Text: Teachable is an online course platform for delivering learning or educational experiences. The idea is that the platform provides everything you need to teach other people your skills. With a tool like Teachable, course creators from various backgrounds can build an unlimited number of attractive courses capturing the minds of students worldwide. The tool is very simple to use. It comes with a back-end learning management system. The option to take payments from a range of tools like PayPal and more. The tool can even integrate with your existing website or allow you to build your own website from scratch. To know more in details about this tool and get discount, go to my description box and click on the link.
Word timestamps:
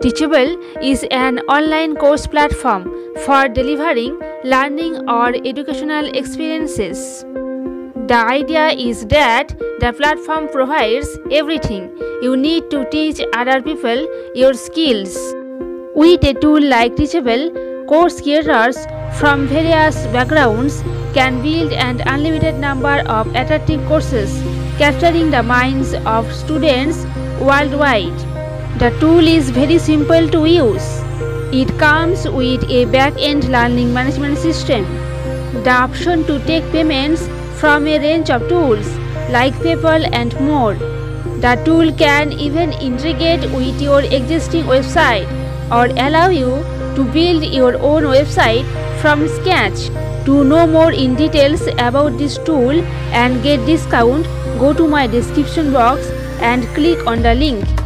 Teachable 0.00 0.56
is 0.80 1.04
an 1.10 1.40
online 1.54 1.96
course 1.96 2.24
platform 2.24 2.84
for 3.24 3.48
delivering 3.48 4.16
learning 4.44 4.94
or 5.10 5.34
educational 5.44 6.06
experiences. 6.14 7.24
The 8.06 8.22
idea 8.34 8.68
is 8.68 9.04
that 9.06 9.58
the 9.80 9.92
platform 9.92 10.46
provides 10.50 11.08
everything 11.32 11.90
you 12.22 12.36
need 12.36 12.70
to 12.70 12.88
teach 12.90 13.20
other 13.34 13.60
people 13.60 14.06
your 14.36 14.54
skills. 14.54 15.18
With 15.96 16.22
a 16.22 16.34
tool 16.34 16.62
like 16.62 16.94
Teachable, 16.94 17.50
course 17.88 18.20
creators 18.20 18.78
from 19.18 19.48
various 19.48 20.06
backgrounds 20.18 20.80
can 21.12 21.42
build 21.42 21.72
an 21.72 22.02
unlimited 22.06 22.54
number 22.54 22.98
of 23.18 23.26
attractive 23.34 23.84
courses 23.88 24.40
capturing 24.78 25.32
the 25.32 25.42
minds 25.42 25.94
of 26.06 26.32
students 26.32 27.04
worldwide. 27.40 28.27
The 28.76 28.90
tool 29.00 29.26
is 29.26 29.50
very 29.50 29.78
simple 29.78 30.28
to 30.28 30.44
use. 30.44 30.86
It 31.52 31.76
comes 31.78 32.28
with 32.28 32.62
a 32.70 32.84
back-end 32.84 33.48
learning 33.48 33.92
management 33.92 34.38
system. 34.38 34.84
The 35.64 35.70
option 35.70 36.24
to 36.26 36.38
take 36.44 36.70
payments 36.70 37.26
from 37.58 37.88
a 37.88 37.98
range 37.98 38.30
of 38.30 38.48
tools 38.48 38.86
like 39.30 39.54
PayPal 39.54 40.08
and 40.12 40.38
more. 40.40 40.74
The 40.74 41.60
tool 41.64 41.92
can 41.92 42.32
even 42.32 42.72
integrate 42.74 43.50
with 43.50 43.80
your 43.80 44.02
existing 44.02 44.64
website 44.64 45.26
or 45.72 45.86
allow 46.06 46.28
you 46.28 46.62
to 46.94 47.04
build 47.12 47.44
your 47.44 47.74
own 47.80 48.04
website 48.04 48.66
from 49.00 49.26
scratch. 49.28 49.88
To 50.26 50.44
know 50.44 50.66
more 50.66 50.92
in 50.92 51.16
details 51.16 51.66
about 51.78 52.18
this 52.18 52.38
tool 52.38 52.80
and 53.22 53.42
get 53.42 53.64
discount, 53.66 54.24
go 54.60 54.72
to 54.72 54.86
my 54.86 55.06
description 55.06 55.72
box 55.72 56.06
and 56.40 56.64
click 56.74 57.06
on 57.06 57.22
the 57.22 57.34
link. 57.34 57.77